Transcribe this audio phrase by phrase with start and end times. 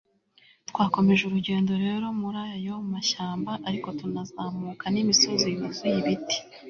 [0.69, 6.37] twakomeje urugendo rero murayo mashyamba, ariko tunazamuka nimisozi yuzuye ibiti